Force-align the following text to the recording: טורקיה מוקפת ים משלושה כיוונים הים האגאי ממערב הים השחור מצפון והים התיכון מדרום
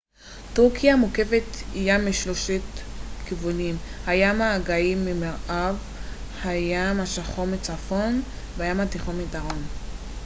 טורקיה 0.53 0.95
מוקפת 0.95 1.43
ים 1.75 2.07
משלושה 2.09 2.57
כיוונים 3.25 3.75
הים 4.07 4.41
האגאי 4.41 4.95
ממערב 4.95 5.77
הים 6.43 6.99
השחור 6.99 7.45
מצפון 7.47 8.21
והים 8.57 8.79
התיכון 8.79 9.17
מדרום 9.23 9.61